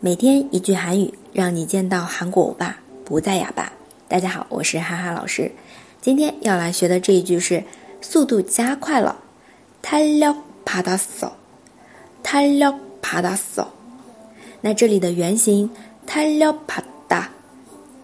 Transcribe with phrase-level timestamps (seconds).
[0.00, 3.72] 每天一句韩语，让你见到韩国欧巴不再哑巴。
[4.08, 5.50] 大家好，我是哈哈老师。
[6.00, 7.62] 今天要来学的这一句是
[8.00, 9.16] 速度加快了，
[9.82, 11.30] 탄력받았 어，
[12.22, 13.66] 탄력받았 어。
[14.60, 15.70] 那这里的原型
[16.06, 17.26] 탄력받다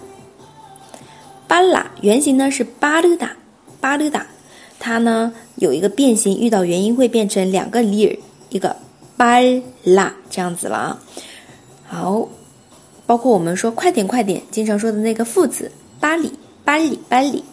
[1.47, 3.37] 巴拉原型呢是巴鲁达，
[3.81, 4.27] 巴鲁达，
[4.81, 8.75] 它呢有一个变形，遇到元音会变成两个里儿，一个
[9.17, 9.37] 巴
[9.85, 10.99] 拉这样子了啊。
[11.87, 12.27] 好，
[13.07, 16.33] 包括我们说快点快点，经常说的那个副词巴里
[16.65, 17.45] 巴里巴里。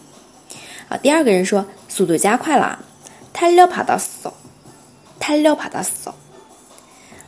[0.88, 2.80] 好，第二个人说速度加快了，
[3.32, 4.34] 太溜爬到手，
[5.20, 6.12] 太溜爬到手。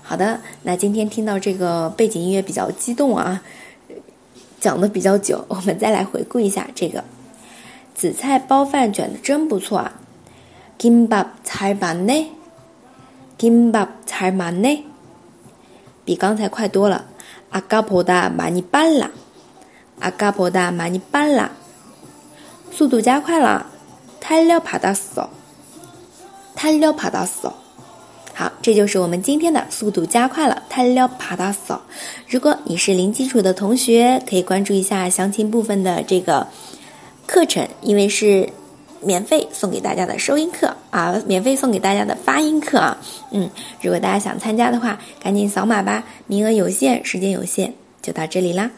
[0.06, 3.42] 好的，那今天听到这个背景音乐比较激动啊。
[4.60, 7.04] 讲的比较久， 我们再来回顾一下这个
[7.96, 9.94] 紫菜包饭卷的真不错啊。
[10.78, 12.28] 김밥잘맞 네，
[13.38, 14.84] 김밥잘맞 네，
[16.06, 17.06] 比刚才快多了。
[17.52, 19.12] 아까보다많이빨 라，
[20.00, 21.50] 아까보다많이빨 라，
[22.72, 23.66] 速度加快了。
[24.22, 25.30] 탄력받았 어，
[26.56, 27.54] 탄력받았 어。
[28.39, 30.63] 好，这就是我们今天的速度加快了。
[30.69, 31.81] 太了爬大扫。
[32.29, 36.47] 如果你是零基础的同学，可以关注一下详情部分的这个
[37.27, 38.47] 课程，因为是
[39.01, 42.99] 免费送给大家的收音课啊，免费送给大家的发音课啊。
[43.31, 43.49] 嗯，
[43.81, 48.71] 如果大家想参加的话，赶紧扫码吧，名额有限，时间有限，就到这里啦。